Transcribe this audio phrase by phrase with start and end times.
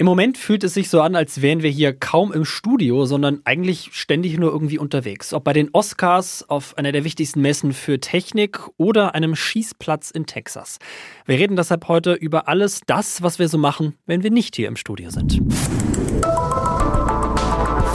[0.00, 3.42] Im Moment fühlt es sich so an, als wären wir hier kaum im Studio, sondern
[3.44, 5.34] eigentlich ständig nur irgendwie unterwegs.
[5.34, 10.24] Ob bei den Oscars, auf einer der wichtigsten Messen für Technik oder einem Schießplatz in
[10.24, 10.78] Texas.
[11.26, 14.68] Wir reden deshalb heute über alles das, was wir so machen, wenn wir nicht hier
[14.68, 15.32] im Studio sind.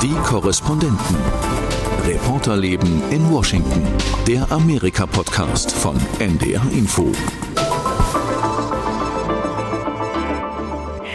[0.03, 1.15] Die Korrespondenten.
[2.03, 3.81] Reporterleben in Washington.
[4.27, 7.11] Der Amerika-Podcast von NDR Info.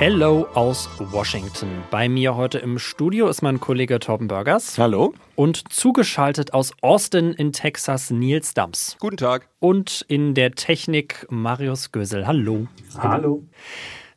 [0.01, 1.69] Hello aus Washington.
[1.91, 4.79] Bei mir heute im Studio ist mein Kollege Torben Burgers.
[4.79, 5.13] Hallo.
[5.37, 8.97] Und zugeschaltet aus Austin in Texas Nils Dams.
[8.99, 9.47] Guten Tag.
[9.59, 12.27] Und in der Technik Marius Gösel.
[12.27, 12.67] Hallo.
[12.97, 13.45] Hallo.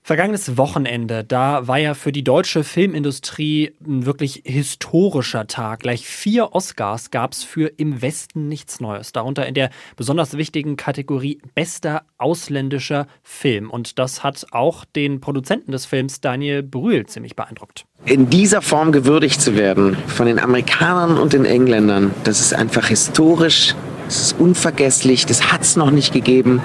[0.06, 5.80] Vergangenes Wochenende, da war ja für die deutsche Filmindustrie ein wirklich historischer Tag.
[5.80, 9.14] Gleich vier Oscars gab es für Im Westen nichts Neues.
[9.14, 13.72] Darunter in der besonders wichtigen Kategorie Bester ausländischer Film.
[13.72, 17.86] Und das hat auch den Produzenten des Films Daniel Brühl ziemlich beeindruckt.
[18.04, 22.88] In dieser Form gewürdigt zu werden von den Amerikanern und den Engländern, das ist einfach
[22.88, 26.62] historisch, das ist unvergesslich, das hat es noch nicht gegeben.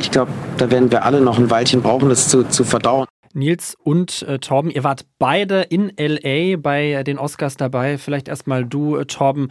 [0.00, 3.06] Ich glaube, da werden wir alle noch ein Weilchen brauchen, das zu, zu verdauen.
[3.34, 7.98] Nils und äh, Torben, ihr wart beide in LA bei den Oscars dabei.
[7.98, 9.48] Vielleicht erstmal du, äh, Torben.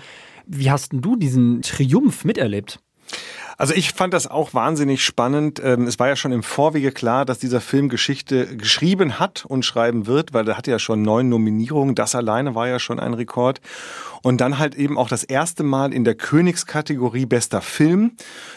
[0.47, 2.79] Wie hast denn du diesen Triumph miterlebt?
[3.57, 5.61] Also ich fand das auch wahnsinnig spannend.
[5.63, 9.63] Ähm, es war ja schon im Vorwege klar, dass dieser Film Geschichte geschrieben hat und
[9.63, 11.95] schreiben wird, weil er hatte ja schon neun Nominierungen.
[11.95, 13.61] Das alleine war ja schon ein Rekord.
[14.21, 18.13] Und dann halt eben auch das erste Mal in der Königskategorie bester Film.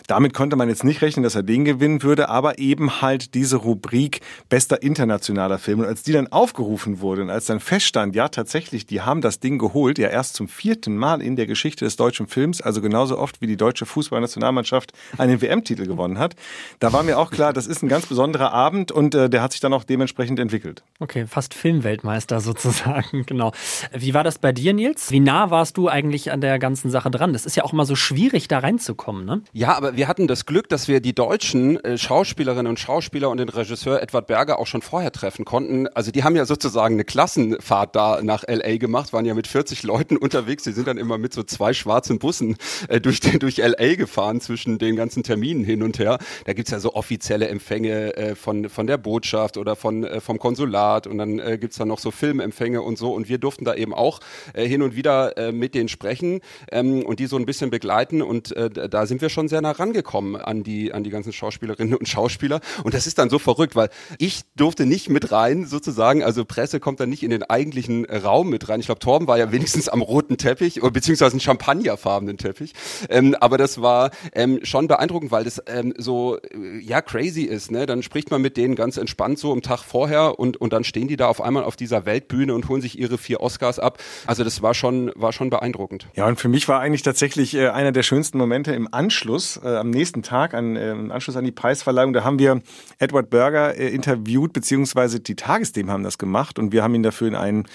[0.07, 3.57] Damit konnte man jetzt nicht rechnen, dass er den gewinnen würde, aber eben halt diese
[3.57, 5.81] Rubrik bester internationaler Film.
[5.81, 9.41] Und als die dann aufgerufen wurde und als dann feststand, ja tatsächlich, die haben das
[9.41, 13.19] Ding geholt, ja erst zum vierten Mal in der Geschichte des deutschen Films, also genauso
[13.19, 14.88] oft wie die deutsche Fußballnationalmannschaft
[15.19, 16.35] einen WM-Titel gewonnen hat,
[16.81, 19.53] da war mir auch klar, das ist ein ganz besonderer Abend und äh, der hat
[19.53, 20.83] sich dann auch dementsprechend entwickelt.
[20.99, 23.53] Okay, fast Filmweltmeister sozusagen, genau.
[23.93, 25.11] Wie war das bei dir, Nils?
[25.11, 27.33] Wie nah war warst du eigentlich an der ganzen Sache dran?
[27.33, 29.43] Das ist ja auch immer so schwierig, da reinzukommen, ne?
[29.53, 33.39] Ja, aber wir hatten das Glück, dass wir die deutschen äh, Schauspielerinnen und Schauspieler und
[33.39, 35.89] den Regisseur Edward Berger auch schon vorher treffen konnten.
[35.89, 39.83] Also die haben ja sozusagen eine Klassenfahrt da nach LA gemacht, waren ja mit 40
[39.83, 40.63] Leuten unterwegs.
[40.63, 42.57] Die sind dann immer mit so zwei schwarzen Bussen
[42.87, 46.19] äh, durch, durch LA gefahren zwischen den ganzen Terminen hin und her.
[46.45, 50.39] Da gibt's ja so offizielle Empfänge äh, von, von der Botschaft oder von, äh, vom
[50.39, 53.13] Konsulat und dann äh, gibt's da noch so Filmempfänge und so.
[53.13, 54.21] Und wir durften da eben auch
[54.55, 56.41] äh, hin und wieder äh, mit denen sprechen
[56.71, 58.23] ähm, und die so ein bisschen begleiten.
[58.23, 61.95] Und äh, da sind wir schon sehr nah rangekommen an die, an die ganzen Schauspielerinnen
[61.95, 62.61] und Schauspieler.
[62.85, 66.23] Und das ist dann so verrückt, weil ich durfte nicht mit rein, sozusagen.
[66.23, 68.81] Also Presse kommt dann nicht in den eigentlichen Raum mit rein.
[68.81, 72.73] Ich glaube, Torben war ja wenigstens am roten Teppich, beziehungsweise einen champagnerfarbenen Teppich.
[73.09, 77.71] Ähm, aber das war ähm, schon beeindruckend, weil das ähm, so, äh, ja, crazy ist.
[77.71, 77.87] Ne?
[77.87, 81.09] Dann spricht man mit denen ganz entspannt so am Tag vorher und, und dann stehen
[81.09, 83.99] die da auf einmal auf dieser Weltbühne und holen sich ihre vier Oscars ab.
[84.27, 86.07] Also das war schon, war schon beeindruckend.
[86.15, 89.69] Ja, und für mich war eigentlich tatsächlich äh, einer der schönsten Momente im Anschluss, äh,
[89.69, 92.13] am nächsten Tag, an, äh, im Anschluss an die Preisverleihung.
[92.13, 92.61] Da haben wir
[92.99, 97.29] Edward Berger äh, interviewt, beziehungsweise die Tagesthemen haben das gemacht und wir haben ihn dafür
[97.29, 97.67] in einen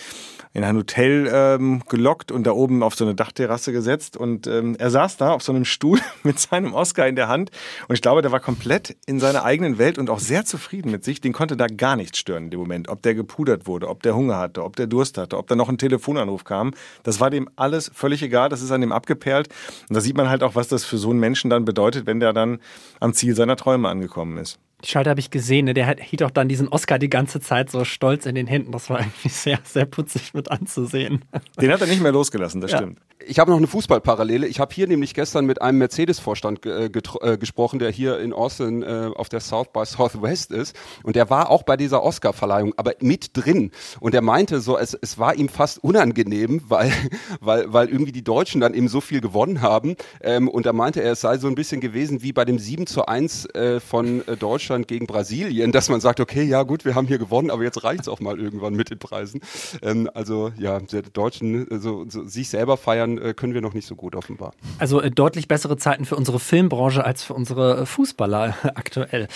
[0.53, 4.15] in ein Hotel ähm, gelockt und da oben auf so eine Dachterrasse gesetzt.
[4.15, 7.51] Und ähm, er saß da auf so einem Stuhl mit seinem Oscar in der Hand.
[7.87, 11.03] Und ich glaube, der war komplett in seiner eigenen Welt und auch sehr zufrieden mit
[11.03, 11.21] sich.
[11.21, 12.89] Den konnte da gar nichts stören in dem Moment.
[12.89, 15.69] Ob der gepudert wurde, ob der Hunger hatte, ob der Durst hatte, ob da noch
[15.69, 16.71] ein Telefonanruf kam.
[17.03, 18.49] Das war dem alles völlig egal.
[18.49, 19.49] Das ist an dem abgeperlt.
[19.89, 22.19] Und da sieht man halt auch, was das für so einen Menschen dann bedeutet, wenn
[22.19, 22.59] der dann
[22.99, 24.59] am Ziel seiner Träume angekommen ist.
[24.83, 25.73] Die Schalte habe ich gesehen, ne?
[25.73, 28.71] der hielt auch dann diesen Oscar die ganze Zeit so stolz in den Händen.
[28.73, 31.23] Das war irgendwie sehr, sehr putzig mit anzusehen.
[31.61, 32.77] Den hat er nicht mehr losgelassen, das ja.
[32.79, 32.99] stimmt.
[33.25, 34.47] Ich habe noch eine Fußballparallele.
[34.47, 38.83] Ich habe hier nämlich gestern mit einem Mercedes-Vorstand äh, äh, gesprochen, der hier in Austin
[38.83, 40.75] äh, auf der South by Southwest ist.
[41.03, 43.71] Und der war auch bei dieser Oscar-Verleihung, aber mit drin.
[44.01, 46.91] Und er meinte so, es, es war ihm fast unangenehm, weil,
[47.39, 49.95] weil, weil irgendwie die Deutschen dann eben so viel gewonnen haben.
[50.21, 52.87] Ähm, und er meinte, er, es sei so ein bisschen gewesen wie bei dem 7
[52.87, 56.85] zu 1 äh, von äh, Deutschland Deutschland gegen Brasilien, dass man sagt, okay, ja gut,
[56.85, 59.41] wir haben hier gewonnen, aber jetzt reicht es auch mal irgendwann mit den Preisen.
[59.81, 63.87] Ähm, also ja, der Deutschen, also, so, sich selber feiern äh, können wir noch nicht
[63.87, 64.53] so gut offenbar.
[64.79, 69.27] Also äh, deutlich bessere Zeiten für unsere Filmbranche als für unsere äh, Fußballer aktuell.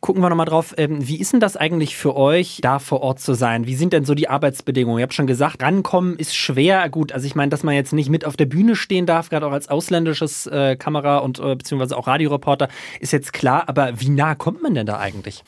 [0.00, 3.20] Gucken wir nochmal drauf, ähm, wie ist denn das eigentlich für euch, da vor Ort
[3.20, 3.66] zu sein?
[3.66, 5.00] Wie sind denn so die Arbeitsbedingungen?
[5.00, 6.88] Ihr habt schon gesagt, rankommen ist schwer.
[6.88, 9.46] Gut, also ich meine, dass man jetzt nicht mit auf der Bühne stehen darf, gerade
[9.46, 12.68] auch als ausländisches äh, Kamera- und äh, beziehungsweise auch Radioreporter,
[13.00, 15.44] ist jetzt klar, aber wie nah kommt man denn denn da eigentlich?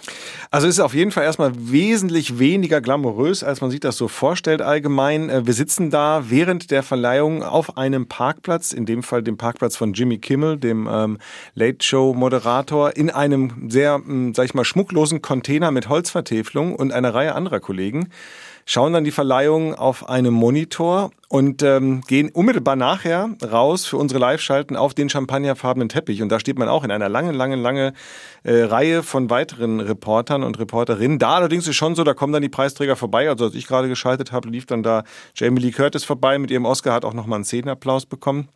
[0.50, 4.08] Also es ist auf jeden Fall erstmal wesentlich weniger glamourös, als man sich das so
[4.08, 5.30] vorstellt allgemein.
[5.30, 9.76] Äh, wir sitzen da während der Verleihung auf einem Parkplatz, in dem Fall dem Parkplatz
[9.76, 11.18] von Jimmy Kimmel, dem ähm,
[11.54, 16.92] Late Show Moderator, in einem sehr, hm, sag ich mal, schmucklosen Container mit Holzvertäfelung und
[16.92, 18.08] einer Reihe anderer Kollegen
[18.68, 24.20] schauen dann die Verleihung auf einem Monitor und ähm, gehen unmittelbar nachher raus für unsere
[24.20, 26.20] Live-Schalten auf den champagnerfarbenen Teppich.
[26.20, 27.94] Und da steht man auch in einer langen, langen, langen
[28.42, 31.18] äh, Reihe von weiteren Reportern und Reporterinnen.
[31.18, 33.30] Da allerdings ist schon so, da kommen dann die Preisträger vorbei.
[33.30, 35.02] Also als ich gerade geschaltet habe, lief dann da
[35.34, 38.48] Jamie Lee Curtis vorbei mit ihrem Oscar, hat auch nochmal einen Szenenapplaus bekommen.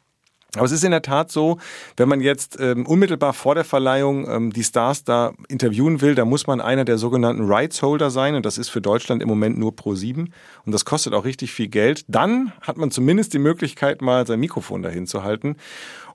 [0.54, 1.56] Aber es ist in der Tat so,
[1.96, 6.26] wenn man jetzt ähm, unmittelbar vor der Verleihung ähm, die Stars da interviewen will, da
[6.26, 9.58] muss man einer der sogenannten Rights Holder sein und das ist für Deutschland im Moment
[9.58, 10.31] nur Pro 7
[10.66, 12.04] und das kostet auch richtig viel Geld.
[12.06, 15.56] Dann hat man zumindest die Möglichkeit, mal sein Mikrofon dahin zu halten.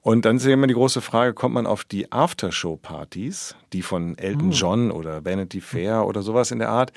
[0.01, 4.18] Und dann ist ja immer die große Frage, kommt man auf die Aftershow-Partys, die von
[4.18, 4.51] Elton hm.
[4.51, 6.94] John oder Vanity Fair oder sowas in der Art?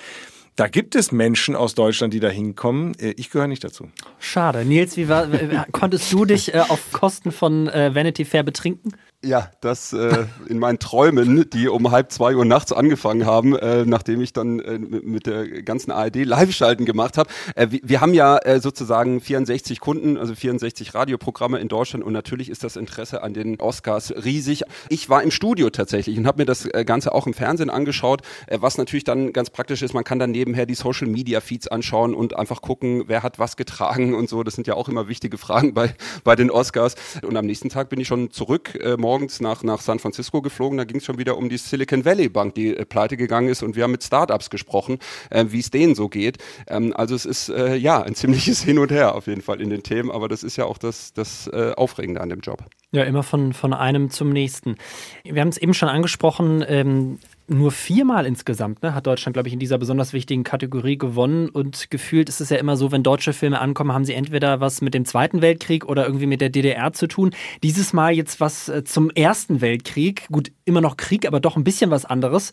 [0.56, 2.94] Da gibt es Menschen aus Deutschland, die da hinkommen.
[2.98, 3.88] Äh, ich gehöre nicht dazu.
[4.18, 4.64] Schade.
[4.64, 5.28] Nils, wie war,
[5.72, 8.92] konntest du dich äh, auf Kosten von äh, Vanity Fair betrinken?
[9.22, 13.84] Ja, das äh, in meinen Träumen, die um halb zwei Uhr nachts angefangen haben, äh,
[13.84, 17.28] nachdem ich dann äh, mit der ganzen ARD Live-Schalten gemacht habe.
[17.54, 22.14] Äh, wir, wir haben ja äh, sozusagen 64 Kunden, also 64 Radioprogramme in Deutschland und
[22.14, 24.62] natürlich ist das Interesse an den Oscars riesig.
[24.88, 28.22] Ich war im Studio tatsächlich und habe mir das äh, Ganze auch im Fernsehen angeschaut,
[28.46, 29.92] äh, was natürlich dann ganz praktisch ist.
[29.92, 34.30] Man kann dann nebenher die Social-Media-Feeds anschauen und einfach gucken, wer hat was getragen und
[34.30, 34.42] so.
[34.44, 35.94] Das sind ja auch immer wichtige Fragen bei,
[36.24, 36.94] bei den Oscars.
[37.20, 38.76] Und am nächsten Tag bin ich schon zurück.
[38.76, 40.78] Äh, morgens nach, nach San Francisco geflogen.
[40.78, 43.60] Da ging es schon wieder um die Silicon Valley Bank, die äh, pleite gegangen ist.
[43.60, 44.98] Und wir haben mit Startups gesprochen,
[45.30, 46.38] äh, wie es denen so geht.
[46.68, 49.68] Ähm, also es ist äh, ja ein ziemliches Hin und Her auf jeden Fall in
[49.68, 50.12] den Themen.
[50.12, 52.62] Aber das ist ja auch das, das äh, Aufregende an dem Job.
[52.92, 54.76] Ja, immer von, von einem zum nächsten.
[55.24, 57.18] Wir haben es eben schon angesprochen, ähm,
[57.50, 61.48] nur viermal insgesamt ne, hat Deutschland, glaube ich, in dieser besonders wichtigen Kategorie gewonnen.
[61.48, 64.80] Und gefühlt ist es ja immer so, wenn deutsche Filme ankommen, haben sie entweder was
[64.80, 67.34] mit dem Zweiten Weltkrieg oder irgendwie mit der DDR zu tun.
[67.62, 70.28] Dieses Mal jetzt was äh, zum Ersten Weltkrieg.
[70.30, 72.52] Gut, immer noch Krieg, aber doch ein bisschen was anderes.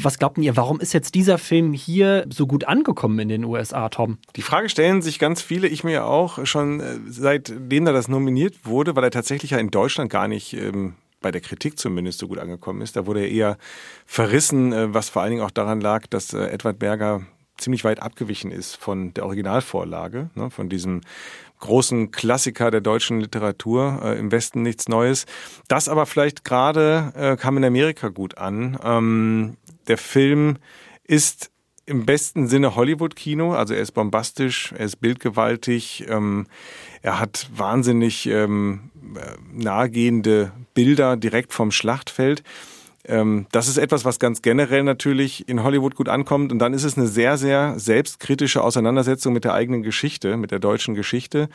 [0.00, 3.88] Was glaubt ihr, warum ist jetzt dieser Film hier so gut angekommen in den USA,
[3.88, 4.18] Tom?
[4.36, 8.64] Die Frage stellen sich ganz viele, ich mir auch, schon äh, seitdem er das nominiert
[8.64, 12.28] wurde, weil er tatsächlich ja in Deutschland gar nicht ähm, bei der Kritik zumindest so
[12.28, 12.96] gut angekommen ist.
[12.96, 13.58] Da wurde er eher
[14.04, 17.22] verrissen, äh, was vor allen Dingen auch daran lag, dass äh, Edward Berger
[17.58, 21.00] ziemlich weit abgewichen ist von der Originalvorlage, ne, von diesem
[21.58, 25.24] großen Klassiker der deutschen Literatur, äh, im Westen nichts Neues.
[25.68, 28.78] Das aber vielleicht gerade kam in Amerika gut an.
[28.84, 29.56] Ähm,
[29.88, 30.58] der Film
[31.04, 31.50] ist
[31.86, 36.46] im besten Sinne Hollywood-Kino, also er ist bombastisch, er ist bildgewaltig, ähm,
[37.02, 42.42] er hat wahnsinnig ähm, äh, nahegehende Bilder direkt vom Schlachtfeld.
[43.08, 46.52] Ähm, das ist etwas, was ganz generell natürlich in Hollywood gut ankommt.
[46.52, 50.58] Und dann ist es eine sehr, sehr selbstkritische Auseinandersetzung mit der eigenen Geschichte, mit der
[50.58, 51.48] deutschen Geschichte.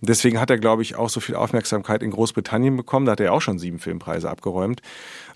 [0.00, 3.06] Deswegen hat er, glaube ich, auch so viel Aufmerksamkeit in Großbritannien bekommen.
[3.06, 4.80] Da hat er auch schon sieben Filmpreise abgeräumt.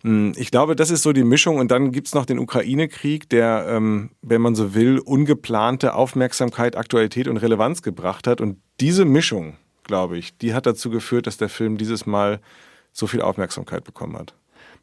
[0.03, 1.57] Hm, ich glaube, das ist so die Mischung.
[1.57, 7.29] Und dann gibt's noch den Ukraine-Krieg, der, ähm, wenn man so will, ungeplante Aufmerksamkeit, Aktualität
[7.29, 8.41] und Relevanz gebracht hat.
[8.41, 12.41] Und diese Mischung, glaube ich, die hat dazu geführt, dass der Film dieses Mal
[12.93, 14.35] so viel Aufmerksamkeit bekommen hat.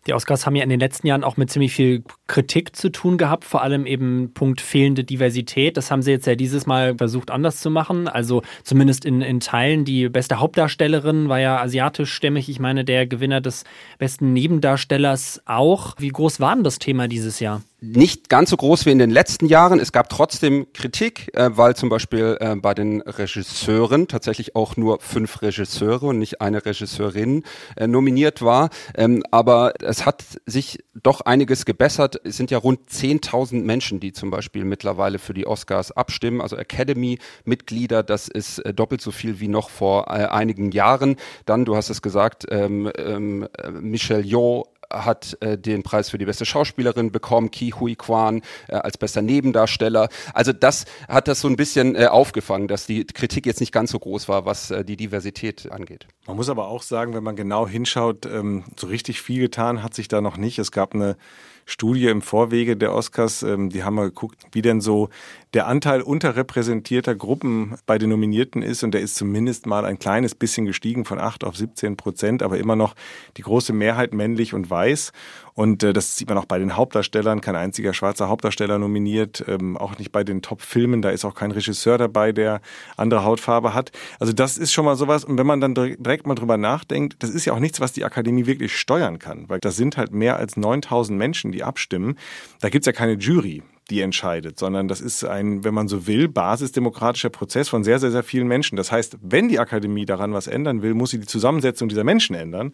[0.07, 3.17] Die Oscars haben ja in den letzten Jahren auch mit ziemlich viel Kritik zu tun
[3.17, 5.77] gehabt, vor allem eben Punkt fehlende Diversität.
[5.77, 8.07] Das haben sie jetzt ja dieses Mal versucht anders zu machen.
[8.07, 9.83] Also zumindest in, in Teilen.
[9.83, 12.49] Die beste Hauptdarstellerin war ja asiatischstämmig.
[12.49, 13.63] Ich meine, der Gewinner des
[13.97, 15.95] besten Nebendarstellers auch.
[15.97, 17.63] Wie groß war denn das Thema dieses Jahr?
[17.93, 19.79] Nicht ganz so groß wie in den letzten Jahren.
[19.79, 24.99] Es gab trotzdem Kritik, äh, weil zum Beispiel äh, bei den Regisseuren tatsächlich auch nur
[24.99, 27.43] fünf Regisseure und nicht eine Regisseurin
[27.75, 28.69] äh, nominiert war.
[28.95, 32.19] Ähm, aber es hat sich doch einiges gebessert.
[32.23, 36.41] Es sind ja rund 10.000 Menschen, die zum Beispiel mittlerweile für die Oscars abstimmen.
[36.41, 41.17] Also Academy-Mitglieder, das ist äh, doppelt so viel wie noch vor äh, einigen Jahren.
[41.45, 43.47] Dann, du hast es gesagt, ähm, ähm,
[43.81, 48.75] Michelle Yeoh hat äh, den Preis für die beste Schauspielerin bekommen, Ki Hui Kwan äh,
[48.75, 50.09] als bester Nebendarsteller.
[50.33, 53.91] Also das hat das so ein bisschen äh, aufgefangen, dass die Kritik jetzt nicht ganz
[53.91, 56.07] so groß war, was äh, die Diversität angeht.
[56.27, 59.93] Man muss aber auch sagen, wenn man genau hinschaut, ähm, so richtig viel getan hat
[59.93, 60.59] sich da noch nicht.
[60.59, 61.17] Es gab eine
[61.65, 65.09] Studie im Vorwege der Oscars, ähm, die haben mal geguckt, wie denn so
[65.55, 68.83] der Anteil unterrepräsentierter Gruppen bei den Nominierten ist.
[68.83, 72.57] Und der ist zumindest mal ein kleines bisschen gestiegen von 8 auf 17 Prozent, aber
[72.57, 72.93] immer noch
[73.37, 75.11] die große Mehrheit männlich und weiß.
[75.55, 79.77] Und äh, das sieht man auch bei den Hauptdarstellern, kein einziger schwarzer Hauptdarsteller nominiert, ähm,
[79.77, 82.59] auch nicht bei den Top-Filmen, da ist auch kein Regisseur dabei, der
[82.97, 83.93] andere Hautfarbe hat.
[84.19, 85.23] Also das ist schon mal sowas.
[85.23, 88.03] Und wenn man dann direkt mal drüber nachdenkt, das ist ja auch nichts, was die
[88.03, 92.17] Akademie wirklich steuern kann, weil das sind halt mehr als 9000 Menschen, die abstimmen.
[92.59, 96.27] Da gibt's ja keine Jury die entscheidet, sondern das ist ein, wenn man so will,
[96.27, 98.75] basisdemokratischer Prozess von sehr, sehr, sehr vielen Menschen.
[98.77, 102.35] Das heißt, wenn die Akademie daran was ändern will, muss sie die Zusammensetzung dieser Menschen
[102.35, 102.73] ändern.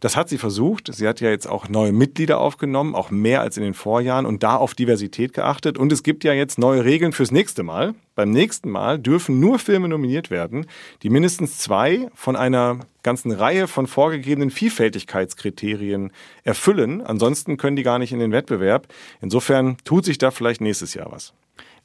[0.00, 0.92] Das hat sie versucht.
[0.92, 4.42] Sie hat ja jetzt auch neue Mitglieder aufgenommen, auch mehr als in den Vorjahren und
[4.42, 5.78] da auf Diversität geachtet.
[5.78, 7.94] Und es gibt ja jetzt neue Regeln fürs nächste Mal.
[8.16, 10.66] Beim nächsten Mal dürfen nur Filme nominiert werden,
[11.04, 16.10] die mindestens zwei von einer ganzen Reihe von vorgegebenen Vielfältigkeitskriterien
[16.42, 17.00] erfüllen.
[17.00, 18.88] Ansonsten können die gar nicht in den Wettbewerb.
[19.22, 21.32] Insofern tut sich da vielleicht nächstes Jahr was.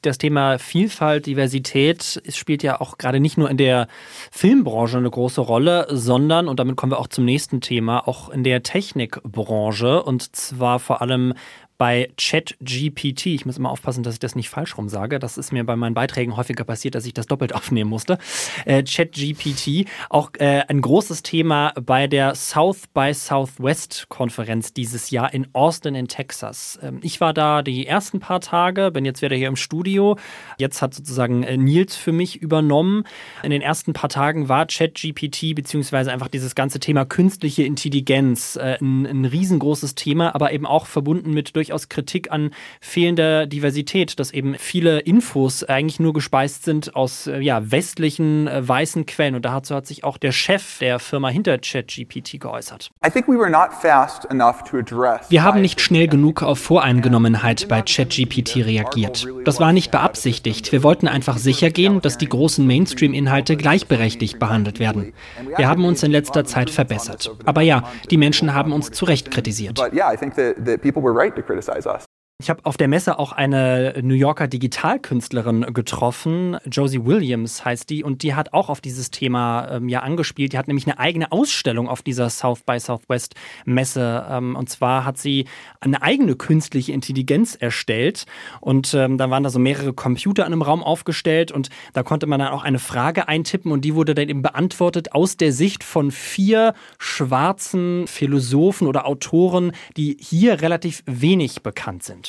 [0.04, 3.88] Das Thema Vielfalt, Diversität spielt ja auch gerade nicht nur in der
[4.30, 8.44] Filmbranche eine große Rolle, sondern, und damit kommen wir auch zum nächsten Thema, auch in
[8.44, 10.02] der Technikbranche.
[10.02, 11.32] Und zwar vor allem
[11.78, 15.52] bei ChatGPT, ich muss immer aufpassen, dass ich das nicht falsch rum sage, das ist
[15.52, 18.18] mir bei meinen Beiträgen häufiger passiert, dass ich das doppelt aufnehmen musste.
[18.64, 25.32] Äh, ChatGPT, auch äh, ein großes Thema bei der South by Southwest Konferenz dieses Jahr
[25.34, 26.78] in Austin in Texas.
[26.82, 30.16] Ähm, ich war da die ersten paar Tage, bin jetzt wieder hier im Studio.
[30.58, 33.04] Jetzt hat sozusagen äh, Nils für mich übernommen.
[33.42, 38.78] In den ersten paar Tagen war ChatGPT beziehungsweise einfach dieses ganze Thema künstliche Intelligenz äh,
[38.80, 44.18] ein, ein riesengroßes Thema, aber eben auch verbunden mit durch durchaus Kritik an fehlender Diversität,
[44.20, 49.34] dass eben viele Infos eigentlich nur gespeist sind aus äh, ja, westlichen äh, weißen Quellen.
[49.34, 52.90] Und dazu hat sich auch der Chef der Firma hinter ChatGPT geäußert.
[55.30, 59.26] Wir haben nicht schnell genug auf Voreingenommenheit bei ChatGPT reagiert.
[59.44, 60.70] Das war nicht beabsichtigt.
[60.70, 65.14] Wir wollten einfach sicher gehen, dass die großen Mainstream-Inhalte gleichberechtigt behandelt werden.
[65.56, 67.34] Wir haben uns in letzter Zeit verbessert.
[67.46, 69.80] Aber ja, die Menschen haben uns zu Recht kritisiert
[71.54, 72.13] criticize us.
[72.40, 78.02] Ich habe auf der Messe auch eine New Yorker Digitalkünstlerin getroffen, Josie Williams heißt die,
[78.02, 80.52] und die hat auch auf dieses Thema ähm, ja angespielt.
[80.52, 83.36] Die hat nämlich eine eigene Ausstellung auf dieser South by Southwest
[83.66, 84.26] Messe.
[84.28, 85.46] Ähm, und zwar hat sie
[85.78, 88.24] eine eigene künstliche Intelligenz erstellt.
[88.60, 92.26] Und ähm, da waren da so mehrere Computer in einem Raum aufgestellt und da konnte
[92.26, 95.84] man dann auch eine Frage eintippen und die wurde dann eben beantwortet aus der Sicht
[95.84, 102.23] von vier schwarzen Philosophen oder Autoren, die hier relativ wenig bekannt sind.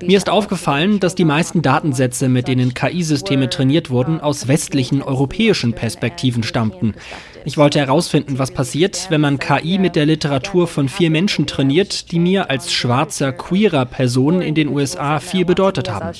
[0.00, 5.72] Mir ist aufgefallen, dass die meisten Datensätze, mit denen KI-Systeme trainiert wurden, aus westlichen europäischen
[5.72, 6.94] Perspektiven stammten.
[7.48, 12.12] Ich wollte herausfinden, was passiert, wenn man KI mit der Literatur von vier Menschen trainiert,
[12.12, 16.12] die mir als schwarzer, queerer Person in den USA viel bedeutet haben.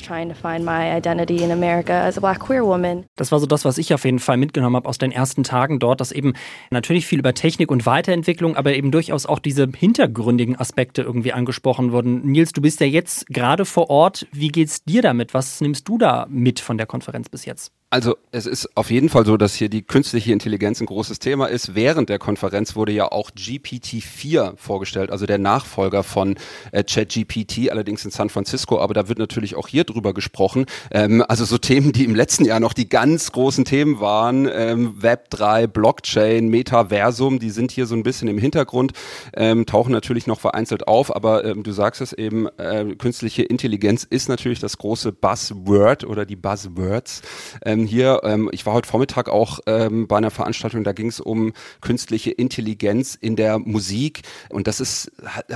[3.15, 5.77] Das war so das, was ich auf jeden Fall mitgenommen habe aus den ersten Tagen
[5.77, 6.33] dort, dass eben
[6.71, 11.91] natürlich viel über Technik und Weiterentwicklung, aber eben durchaus auch diese hintergründigen Aspekte irgendwie angesprochen
[11.91, 12.25] wurden.
[12.25, 14.25] Nils, du bist ja jetzt gerade vor Ort.
[14.31, 15.35] Wie geht's dir damit?
[15.35, 17.71] Was nimmst du da mit von der Konferenz bis jetzt?
[17.91, 21.47] Also es ist auf jeden Fall so, dass hier die künstliche Intelligenz ein großes Thema
[21.47, 21.73] ist.
[21.73, 26.35] Während der Konferenz wurde ja auch GPT-4 vorgestellt, also der Nachfolger von
[26.71, 28.79] äh, ChatGPT, allerdings in San Francisco.
[28.79, 30.67] Aber da wird natürlich auch hier drüber gesprochen.
[30.91, 35.01] Ähm, also so Themen, die im letzten Jahr noch die ganz großen Themen waren, ähm,
[35.01, 38.93] Web 3, Blockchain, Metaversum, die sind hier so ein bisschen im Hintergrund,
[39.33, 41.15] ähm, tauchen natürlich noch vereinzelt auf.
[41.15, 46.27] Aber ähm, du sagst es eben, äh, künstliche Intelligenz ist natürlich das große Buzzword oder
[46.27, 47.23] die Buzzwords.
[47.79, 51.19] Ähm, hier, ähm, ich war heute Vormittag auch ähm, bei einer Veranstaltung, da ging es
[51.19, 55.11] um künstliche Intelligenz in der Musik und das ist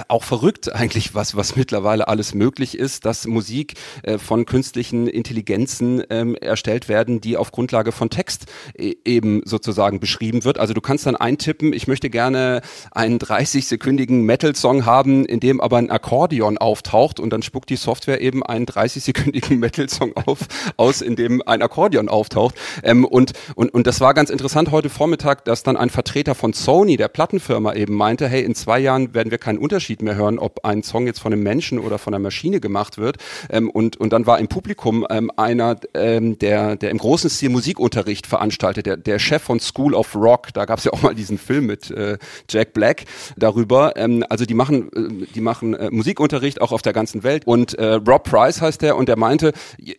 [0.07, 6.03] auch verrückt eigentlich, was, was mittlerweile alles möglich ist, dass Musik äh, von künstlichen Intelligenzen
[6.09, 8.45] ähm, erstellt werden, die auf Grundlage von Text
[8.77, 10.59] e eben sozusagen beschrieben wird.
[10.59, 12.61] Also du kannst dann eintippen, ich möchte gerne
[12.91, 18.21] einen 30-sekündigen Metal-Song haben, in dem aber ein Akkordeon auftaucht und dann spuckt die Software
[18.21, 20.39] eben einen 30-sekündigen Metal-Song auf,
[20.77, 22.55] aus, in dem ein Akkordeon auftaucht.
[22.83, 26.53] Ähm, und, und, und das war ganz interessant heute Vormittag, dass dann ein Vertreter von
[26.53, 30.39] Sony, der Plattenfirma, eben meinte, hey, in zwei Jahren werden wir keinen Unterschied mehr hören,
[30.39, 33.17] ob ein Song jetzt von einem Menschen oder von einer Maschine gemacht wird.
[33.49, 37.49] Ähm, und, und dann war im Publikum ähm, einer, ähm, der, der im großen Stil
[37.49, 41.15] Musikunterricht veranstaltet, der, der Chef von School of Rock, da gab es ja auch mal
[41.15, 42.17] diesen Film mit äh,
[42.49, 43.05] Jack Black
[43.35, 43.93] darüber.
[43.97, 47.47] Ähm, also die machen, äh, die machen äh, Musikunterricht auch auf der ganzen Welt.
[47.47, 49.53] Und äh, Rob Price heißt der und der meinte,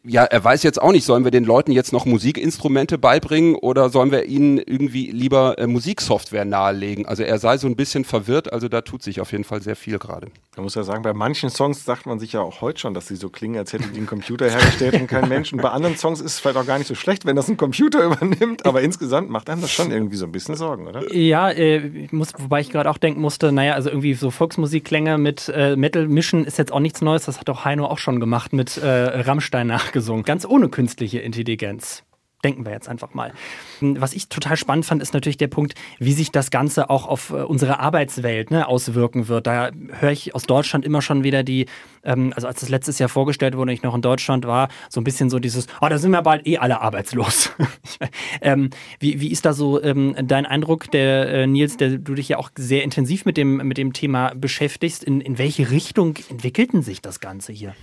[0.04, 3.90] ja, er weiß jetzt auch nicht, sollen wir den Leuten jetzt noch Musikinstrumente beibringen oder
[3.90, 7.06] sollen wir ihnen irgendwie lieber äh, Musiksoftware nahelegen?
[7.06, 9.76] Also er sei so ein bisschen verwirrt, also da tut sich auf jeden Fall sehr
[9.76, 10.28] viel gerade.
[10.56, 13.08] Man muss ja sagen, bei manchen Songs sagt man sich ja auch heute schon, dass
[13.08, 15.52] sie so klingen, als hätte die ein Computer hergestellt und kein Mensch.
[15.52, 17.56] Und bei anderen Songs ist es vielleicht auch gar nicht so schlecht, wenn das ein
[17.56, 21.12] Computer übernimmt, aber insgesamt macht einem das schon irgendwie so ein bisschen Sorgen, oder?
[21.14, 25.49] Ja, äh, muss, wobei ich gerade auch denken musste, naja, also irgendwie so Volksmusikklänge mit
[25.49, 28.52] äh, Metal mischen ist jetzt auch nichts Neues, das hat auch Heino auch schon gemacht
[28.52, 30.25] mit äh, Rammstein nachgesungen.
[30.25, 32.04] Ganz ohne künstliche Intelligenz.
[32.44, 33.32] Denken wir jetzt einfach mal.
[33.80, 37.30] Was ich total spannend fand, ist natürlich der Punkt, wie sich das Ganze auch auf
[37.30, 39.46] äh, unsere Arbeitswelt ne, auswirken wird.
[39.46, 41.64] Da höre ich aus Deutschland immer schon wieder die,
[42.04, 45.04] ähm, also als das letztes Jahr vorgestellt wurde, ich noch in Deutschland war, so ein
[45.04, 47.50] bisschen so dieses, oh, da sind wir bald eh alle arbeitslos.
[48.42, 48.68] ähm,
[49.00, 52.36] wie, wie ist da so ähm, dein Eindruck, der äh, Nils, der du dich ja
[52.36, 55.02] auch sehr intensiv mit dem, mit dem Thema beschäftigst?
[55.02, 57.74] In, in welche Richtung entwickelten sich das Ganze hier?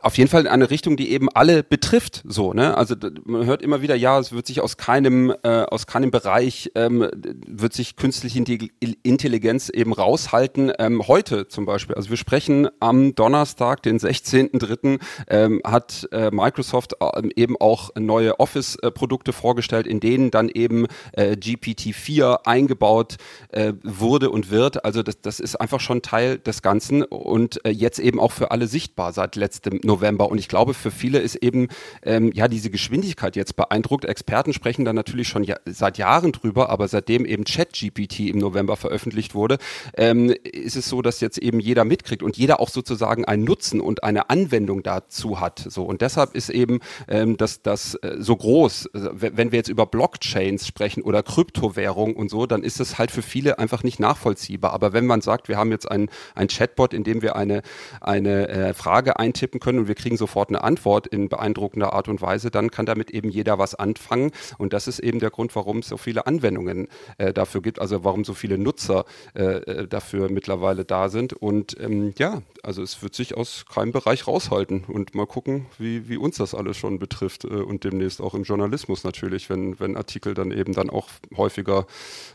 [0.00, 2.22] Auf jeden Fall in eine Richtung, die eben alle betrifft.
[2.26, 2.76] So, ne?
[2.76, 2.94] Also
[3.24, 7.08] man hört immer wieder, ja, es wird sich aus keinem äh, aus keinem Bereich ähm,
[7.46, 8.38] wird sich künstliche
[9.02, 10.72] Intelligenz eben raushalten.
[10.78, 16.94] Ähm, heute zum Beispiel, also wir sprechen am Donnerstag, den 16.3., ähm, hat äh, Microsoft
[17.00, 23.16] äh, eben auch neue Office-Produkte vorgestellt, in denen dann eben äh, GPT-4 eingebaut
[23.50, 24.84] äh, wurde und wird.
[24.84, 28.50] Also das, das ist einfach schon Teil des Ganzen und äh, jetzt eben auch für
[28.50, 30.28] alle sichtbar seit letztem November.
[30.30, 31.68] Und ich glaube, für viele ist eben
[32.02, 34.04] ähm, ja diese Geschwindigkeit jetzt beeindruckt.
[34.04, 38.76] Experten sprechen da natürlich schon ja, seit Jahren drüber, aber seitdem eben ChatGPT im November
[38.76, 39.58] veröffentlicht wurde,
[39.96, 43.80] ähm, ist es so, dass jetzt eben jeder mitkriegt und jeder auch sozusagen einen Nutzen
[43.80, 45.64] und eine Anwendung dazu hat.
[45.68, 48.90] So und deshalb ist eben ähm, das, das äh, so groß.
[48.92, 53.10] Also, wenn wir jetzt über Blockchains sprechen oder Kryptowährung und so, dann ist es halt
[53.10, 54.72] für viele einfach nicht nachvollziehbar.
[54.72, 57.62] Aber wenn man sagt, wir haben jetzt ein, ein Chatbot, in dem wir eine,
[58.00, 62.20] eine äh, Frage eintippen können und wir kriegen sofort eine Antwort in beeindruckender Art und
[62.22, 64.32] Weise, dann kann damit eben jeder was anfangen.
[64.58, 66.88] Und das ist eben der Grund, warum es so viele Anwendungen
[67.18, 71.32] äh, dafür gibt, also warum so viele Nutzer äh, äh dafür mittlerweile da sind.
[71.32, 76.08] Und ähm, ja, also es wird sich aus keinem Bereich raushalten und mal gucken, wie,
[76.08, 79.96] wie uns das alles schon betrifft äh, und demnächst auch im Journalismus natürlich, wenn, wenn
[79.96, 81.86] Artikel dann eben dann auch häufiger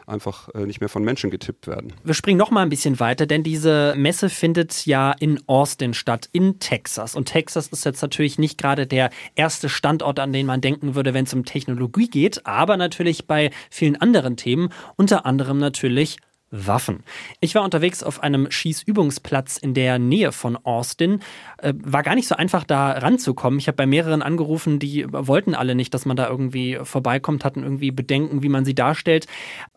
[0.08, 1.94] einfach äh, nicht mehr von Menschen getippt werden.
[2.04, 6.30] Wir springen noch mal ein bisschen weiter, denn diese Messe findet ja in Austin statt,
[6.32, 7.16] in Texas.
[7.16, 11.14] Und Texas ist jetzt natürlich nicht gerade der erste Standort, an den man denken würde,
[11.14, 16.18] wenn es um Technologie geht, aber natürlich bei vielen anderen Themen, unter anderem natürlich
[16.52, 17.04] Waffen.
[17.40, 21.22] Ich war unterwegs auf einem Schießübungsplatz in der Nähe von Austin.
[21.58, 23.60] Äh, war gar nicht so einfach, da ranzukommen.
[23.60, 27.64] Ich habe bei mehreren angerufen, die wollten alle nicht, dass man da irgendwie vorbeikommt, hatten
[27.64, 29.28] irgendwie Bedenken, wie man sie darstellt.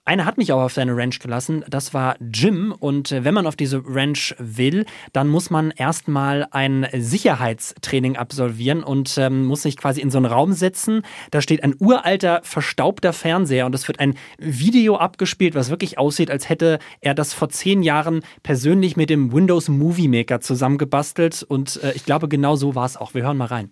[0.05, 2.75] Einer hat mich auch auf seine Ranch gelassen, das war Jim.
[2.79, 8.83] Und äh, wenn man auf diese Ranch will, dann muss man erstmal ein Sicherheitstraining absolvieren
[8.83, 11.03] und ähm, muss sich quasi in so einen Raum setzen.
[11.31, 16.31] Da steht ein uralter, verstaubter Fernseher und es wird ein Video abgespielt, was wirklich aussieht,
[16.31, 21.45] als hätte er das vor zehn Jahren persönlich mit dem Windows Movie Maker zusammengebastelt.
[21.49, 23.15] Und äh, ich glaube, genau so war es auch.
[23.15, 23.71] Wir hören mal rein.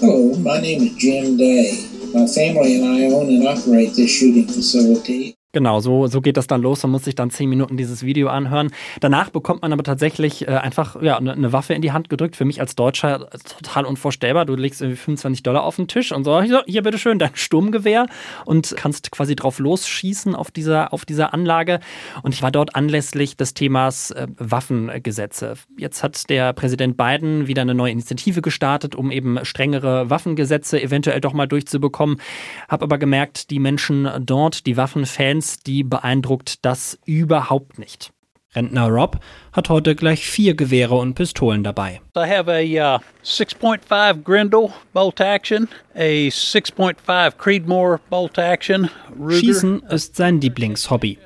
[0.00, 1.72] Hello, my name is Jim Day.
[2.14, 5.27] My family and I own and operate this shooting facility.
[5.52, 6.82] Genau, so, so geht das dann los.
[6.82, 8.70] Man muss sich dann zehn Minuten dieses Video anhören.
[9.00, 12.36] Danach bekommt man aber tatsächlich äh, einfach ja, eine, eine Waffe in die Hand gedrückt.
[12.36, 14.44] Für mich als Deutscher total unvorstellbar.
[14.44, 18.08] Du legst irgendwie 25 Dollar auf den Tisch und so, hier, hier bitteschön, dein Sturmgewehr
[18.44, 21.80] und kannst quasi drauf losschießen auf dieser, auf dieser Anlage.
[22.22, 25.54] Und ich war dort anlässlich des Themas äh, Waffengesetze.
[25.78, 31.22] Jetzt hat der Präsident Biden wieder eine neue Initiative gestartet, um eben strengere Waffengesetze eventuell
[31.22, 32.20] doch mal durchzubekommen.
[32.68, 38.12] Hab aber gemerkt, die Menschen dort, die Waffenfans, die beeindruckt das überhaupt nicht.
[38.54, 39.20] Rentner Rob
[39.52, 42.00] hat heute gleich vier Gewehre und Pistolen dabei.
[42.16, 42.60] I have a
[42.96, 48.90] uh, 6.5 Grendel bolt action, a 6.5 Creedmoor bolt action.
[49.18, 49.34] Ruger.
[49.34, 51.18] Schießen ist sein Lieblingshobby.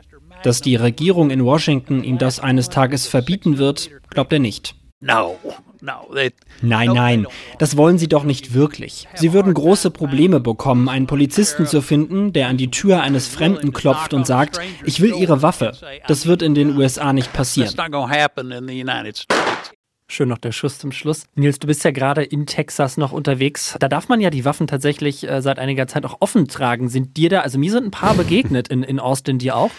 [0.43, 4.75] Dass die Regierung in Washington ihm das eines Tages verbieten wird, glaubt er nicht.
[5.01, 5.39] No,
[6.61, 7.27] Nein, nein,
[7.59, 9.09] das wollen sie doch nicht wirklich.
[9.15, 13.73] Sie würden große Probleme bekommen, einen Polizisten zu finden, der an die Tür eines Fremden
[13.73, 15.73] klopft und sagt, ich will Ihre Waffe.
[16.07, 17.69] Das wird in den USA nicht passieren.
[20.13, 21.25] Schön noch der Schuss zum Schluss.
[21.37, 23.77] Nils, du bist ja gerade in Texas noch unterwegs.
[23.81, 26.91] Da darf man ja die Waffen tatsächlich äh, seit einiger Zeit auch offen tragen.
[26.91, 29.71] Sind dir da, also mir sind ein paar begegnet in, in Austin, dir auch?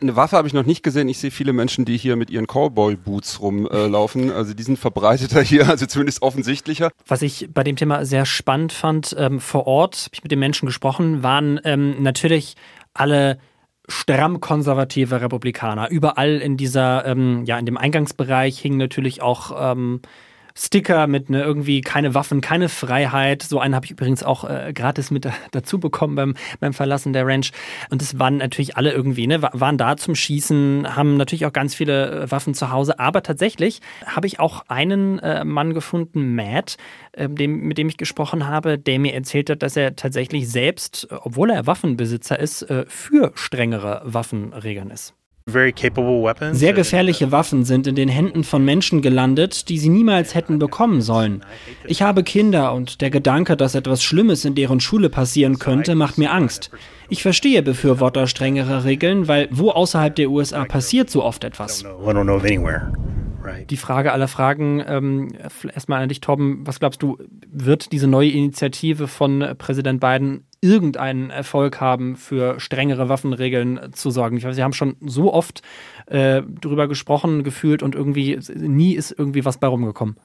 [0.00, 1.08] Eine Waffe habe ich noch nicht gesehen.
[1.08, 4.30] Ich sehe viele Menschen, die hier mit ihren Cowboy-Boots rumlaufen.
[4.30, 6.90] Äh, also die sind verbreiteter hier, also zumindest offensichtlicher.
[7.06, 10.38] Was ich bei dem Thema sehr spannend fand, ähm, vor Ort habe ich mit den
[10.38, 12.54] Menschen gesprochen, waren ähm, natürlich
[12.94, 13.38] alle
[13.88, 15.90] stramm konservative Republikaner.
[15.90, 20.00] Überall in dieser, ähm, ja, in dem Eingangsbereich hingen natürlich auch ähm,
[20.58, 23.42] Sticker mit ne, irgendwie keine Waffen, keine Freiheit.
[23.42, 27.26] So einen habe ich übrigens auch äh, gratis mit dazu bekommen beim, beim Verlassen der
[27.26, 27.52] Ranch.
[27.90, 31.76] Und es waren natürlich alle irgendwie, ne, waren da zum Schießen, haben natürlich auch ganz
[31.76, 32.98] viele äh, Waffen zu Hause.
[32.98, 36.76] Aber tatsächlich habe ich auch einen äh, Mann gefunden, Matt,
[37.12, 41.06] äh, dem, mit dem ich gesprochen habe, der mir erzählt hat, dass er tatsächlich selbst,
[41.10, 45.14] obwohl er Waffenbesitzer ist, äh, für strengere Waffenregeln ist.
[46.54, 51.00] Sehr gefährliche Waffen sind in den Händen von Menschen gelandet, die sie niemals hätten bekommen
[51.00, 51.42] sollen.
[51.86, 56.18] Ich habe Kinder und der Gedanke, dass etwas Schlimmes in deren Schule passieren könnte, macht
[56.18, 56.70] mir Angst.
[57.08, 61.84] Ich verstehe Befürworter strengerer Regeln, weil wo außerhalb der USA passiert so oft etwas.
[63.68, 65.28] Die Frage aller Fragen, ähm,
[65.74, 67.18] erstmal an dich, Torben, was glaubst du,
[67.50, 74.36] wird diese neue Initiative von Präsident Biden irgendeinen Erfolg haben, für strengere Waffenregeln zu sorgen?
[74.36, 75.62] Ich weiß, Sie haben schon so oft
[76.06, 80.16] äh, darüber gesprochen, gefühlt und irgendwie nie ist irgendwie was bei rumgekommen.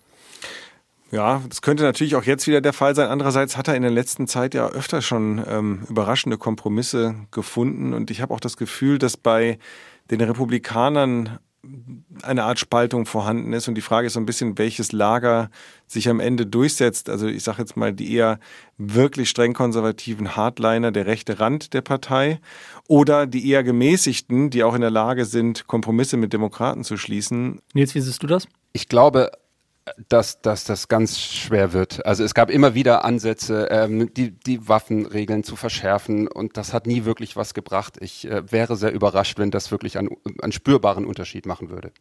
[1.13, 3.07] Ja, das könnte natürlich auch jetzt wieder der Fall sein.
[3.07, 7.93] Andererseits hat er in der letzten Zeit ja öfter schon ähm, überraschende Kompromisse gefunden.
[7.93, 9.59] Und ich habe auch das Gefühl, dass bei
[10.09, 11.37] den Republikanern
[12.23, 13.67] eine Art Spaltung vorhanden ist.
[13.67, 15.49] Und die Frage ist so ein bisschen, welches Lager
[15.87, 17.09] sich am Ende durchsetzt.
[17.09, 18.39] Also ich sage jetzt mal die eher
[18.77, 22.39] wirklich streng konservativen Hardliner, der rechte Rand der Partei,
[22.87, 27.61] oder die eher gemäßigten, die auch in der Lage sind, Kompromisse mit Demokraten zu schließen.
[27.73, 28.47] Nils, wie siehst du das?
[28.73, 29.31] Ich glaube,
[30.09, 32.05] dass, dass das ganz schwer wird.
[32.05, 36.87] Also es gab immer wieder Ansätze, ähm, die, die Waffenregeln zu verschärfen und das hat
[36.87, 37.97] nie wirklich was gebracht.
[37.99, 40.09] Ich äh, wäre sehr überrascht, wenn das wirklich einen,
[40.41, 41.91] einen spürbaren Unterschied machen würde.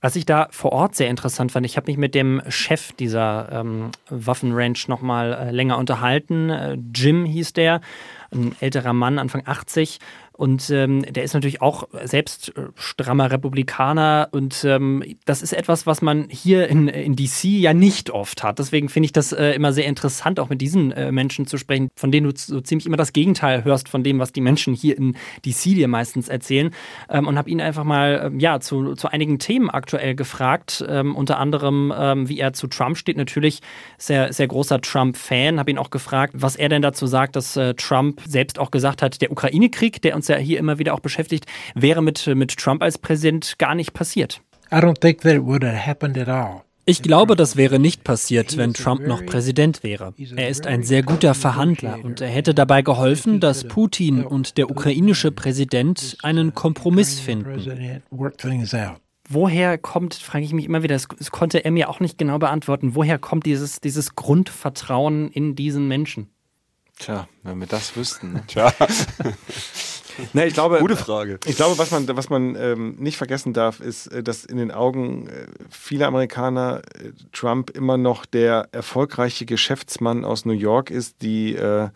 [0.00, 3.52] Was ich da vor Ort sehr interessant fand, ich habe mich mit dem Chef dieser
[3.52, 6.50] ähm, Waffenranch nochmal äh, länger unterhalten.
[6.50, 7.80] Äh, Jim hieß der,
[8.32, 10.00] ein älterer Mann, Anfang 80.
[10.32, 14.28] Und ähm, der ist natürlich auch selbst äh, strammer Republikaner.
[14.32, 18.58] Und ähm, das ist etwas, was man hier in, in DC ja nicht oft hat.
[18.58, 21.90] Deswegen finde ich das äh, immer sehr interessant, auch mit diesen äh, Menschen zu sprechen,
[21.96, 24.96] von denen du so ziemlich immer das Gegenteil hörst von dem, was die Menschen hier
[24.96, 26.70] in DC dir meistens erzählen.
[27.10, 30.84] Ähm, und habe ihn einfach mal ähm, ja, zu, zu einigen Themen aktuell gefragt.
[30.88, 33.16] Ähm, unter anderem, ähm, wie er zu Trump steht.
[33.16, 33.60] Natürlich
[33.98, 35.58] sehr, sehr großer Trump-Fan.
[35.58, 39.02] Habe ihn auch gefragt, was er denn dazu sagt, dass äh, Trump selbst auch gesagt
[39.02, 42.56] hat, der Ukraine-Krieg, der uns uns ja hier immer wieder auch beschäftigt, wäre mit, mit
[42.56, 44.40] Trump als Präsident gar nicht passiert.
[46.84, 50.14] Ich glaube, das wäre nicht passiert, wenn Trump noch Präsident wäre.
[50.36, 54.70] Er ist ein sehr guter Verhandler und er hätte dabei geholfen, dass Putin und der
[54.70, 58.02] ukrainische Präsident einen Kompromiss finden.
[59.28, 62.38] Woher kommt, frage ich mich immer wieder, das, das, konnte er mir auch nicht genau
[62.38, 66.28] beantworten, woher kommt dieses, dieses Grundvertrauen in diesen Menschen?
[66.98, 68.32] Tja, wenn wir das wüssten.
[68.32, 68.42] Ne?
[68.46, 68.72] Tja.
[70.32, 71.38] Nee, ich glaube, Gute Frage.
[71.46, 74.70] Ich glaube, was man, was man ähm, nicht vergessen darf, ist, äh, dass in den
[74.70, 81.22] Augen äh, vieler Amerikaner äh, Trump immer noch der erfolgreiche Geschäftsmann aus New York ist,
[81.22, 81.88] die äh,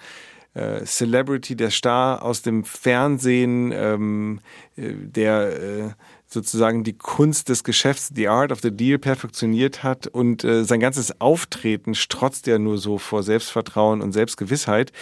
[0.54, 4.40] äh Celebrity, der Star aus dem Fernsehen, ähm,
[4.76, 5.94] der
[6.26, 10.80] sozusagen die Kunst des Geschäfts, the art of the deal, perfektioniert hat und äh, sein
[10.80, 14.92] ganzes Auftreten strotzt ja nur so vor Selbstvertrauen und Selbstgewissheit.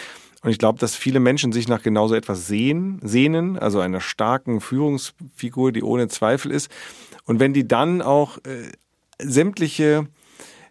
[0.45, 4.61] Und ich glaube, dass viele Menschen sich nach genauso etwas sehen, sehnen, also einer starken
[4.61, 6.71] Führungsfigur, die ohne Zweifel ist.
[7.25, 8.71] Und wenn die dann auch äh,
[9.19, 10.07] sämtliche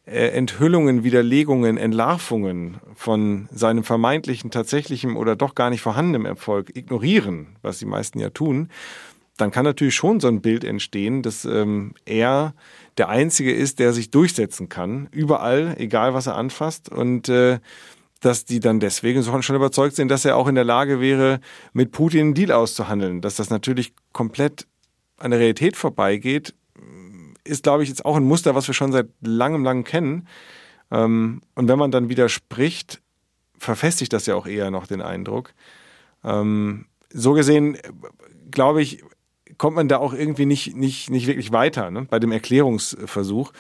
[0.06, 7.56] äh, Enthüllungen, Widerlegungen, Entlarvungen von seinem vermeintlichen, tatsächlichen oder doch gar nicht vorhandenen Erfolg ignorieren,
[7.64, 8.70] was die meisten ja tun,
[9.38, 12.54] dann kann natürlich schon so ein Bild entstehen, dass ähm, er
[13.00, 16.90] der Einzige ist, der sich durchsetzen kann, überall, egal was er anfasst.
[16.90, 17.58] Und äh,
[18.26, 21.40] dass die dann deswegen schon überzeugt sind, dass er auch in der Lage wäre,
[21.74, 23.22] mit Putin einen Deal auszuhandeln.
[23.22, 24.66] Dass das natürlich komplett
[25.18, 26.54] an der Realität vorbeigeht,
[27.44, 30.28] ist, glaube ich, jetzt auch ein Muster, was wir schon seit langem, langem kennen.
[30.92, 33.02] Ähm, und wenn man dann widerspricht,
[33.58, 35.54] verfestigt das ja auch eher noch den Eindruck.
[36.24, 37.78] Ähm, so gesehen,
[38.50, 39.04] glaube ich,
[39.58, 43.52] kommt man da auch irgendwie nicht, nicht, nicht wirklich weiter ne, bei dem Erklärungsversuch.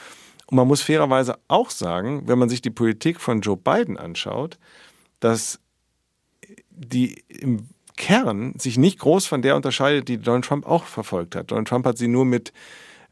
[0.47, 4.57] Und man muss fairerweise auch sagen, wenn man sich die Politik von Joe Biden anschaut,
[5.19, 5.59] dass
[6.69, 11.51] die im Kern sich nicht groß von der unterscheidet, die Donald Trump auch verfolgt hat.
[11.51, 12.51] Donald Trump hat sie nur mit,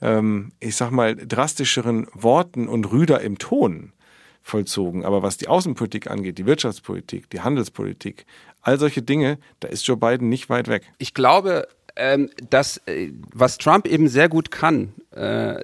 [0.01, 3.93] ähm, ich sag mal, drastischeren Worten und rüder im Ton
[4.41, 5.05] vollzogen.
[5.05, 8.25] Aber was die Außenpolitik angeht, die Wirtschaftspolitik, die Handelspolitik,
[8.61, 10.83] all solche Dinge, da ist Joe Biden nicht weit weg.
[10.97, 15.59] Ich glaube, ähm, dass äh, was Trump eben sehr gut kann, äh,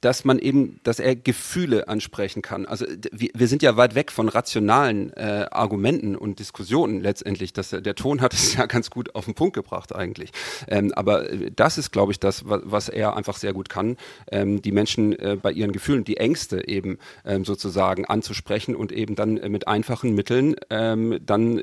[0.00, 2.66] dass man eben, dass er Gefühle ansprechen kann.
[2.66, 7.52] Also wir, wir sind ja weit weg von rationalen äh, Argumenten und Diskussionen letztendlich.
[7.52, 10.30] Das, der Ton hat es ja ganz gut auf den Punkt gebracht eigentlich.
[10.68, 11.24] Ähm, aber
[11.56, 13.96] das ist, glaube ich, das, was, was er einfach sehr gut kann,
[14.30, 19.16] ähm, die Menschen äh, bei ihren Gefühlen, die Ängste eben ähm, sozusagen anzusprechen und eben
[19.16, 21.60] dann äh, mit einfachen Mitteln ähm, dann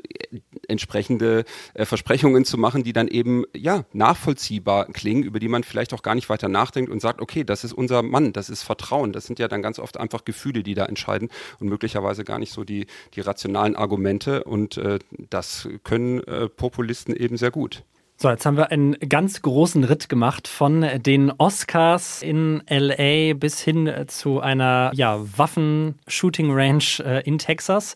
[0.68, 5.94] entsprechende äh, Versprechungen zu machen, die dann eben ja nachvollziehbar klingen, über die man vielleicht
[5.94, 9.12] auch gar nicht weiter nachdenkt und sagt, okay, das ist unser Mann, das ist Vertrauen.
[9.12, 12.52] Das sind ja dann ganz oft einfach Gefühle, die da entscheiden und möglicherweise gar nicht
[12.52, 14.44] so die, die rationalen Argumente.
[14.44, 14.98] Und äh,
[15.30, 17.82] das können äh, Populisten eben sehr gut.
[18.22, 23.60] So, jetzt haben wir einen ganz großen Ritt gemacht von den Oscars in LA bis
[23.60, 27.94] hin zu einer ja, Waffen-Shooting-Range äh, in Texas.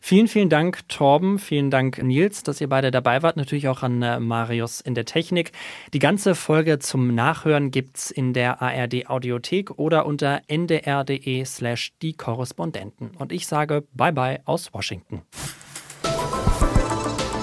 [0.00, 1.38] Vielen, vielen Dank, Torben.
[1.38, 3.36] Vielen Dank, Nils, dass ihr beide dabei wart.
[3.36, 5.52] Natürlich auch an äh, Marius in der Technik.
[5.92, 12.14] Die ganze Folge zum Nachhören gibt's in der ARD Audiothek oder unter ndr.de slash die
[12.14, 13.10] Korrespondenten.
[13.18, 15.20] Und ich sage Bye bye aus Washington.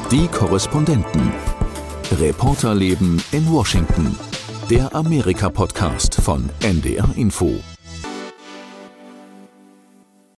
[0.09, 1.31] Die Korrespondenten.
[2.19, 4.15] Reporterleben in Washington.
[4.69, 7.72] Der Amerika-Podcast von NDR Info.